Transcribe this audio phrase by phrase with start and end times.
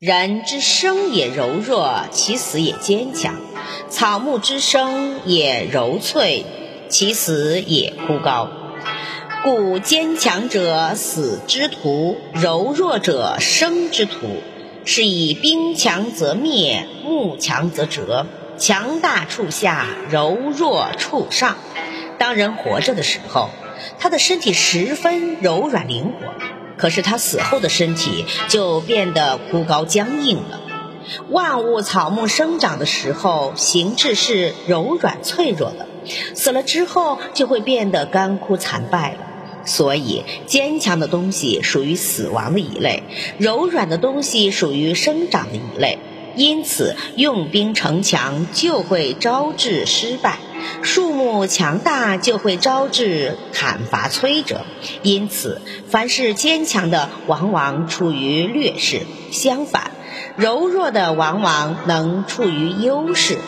[0.00, 3.32] 人之生也柔弱，其死也坚强；
[3.90, 6.44] 草木之生也柔脆，
[6.88, 8.48] 其死也枯槁。
[9.42, 14.40] 故坚强者死之徒，柔弱者生之徒。
[14.84, 18.24] 是以兵强则灭，木强则折。
[18.56, 21.56] 强大处下，柔弱处上。
[22.18, 23.50] 当人活着的时候，
[23.98, 26.57] 他的身体十分柔软灵活。
[26.78, 30.60] 可是他死后的身体就变得枯槁僵硬了。
[31.28, 35.86] 万物草木生长的时候，形质是柔软脆弱的；
[36.34, 39.18] 死了之后，就会变得干枯残败了。
[39.64, 43.02] 所以，坚强的东西属于死亡的一类，
[43.38, 45.98] 柔软的东西属于生长的一类。
[46.38, 50.38] 因此，用兵城墙就会招致失败；
[50.82, 54.64] 树木强大就会招致砍伐摧折。
[55.02, 59.00] 因此，凡是坚强的，往往处于劣势；
[59.32, 59.90] 相反，
[60.36, 63.38] 柔弱的往往能处于优势。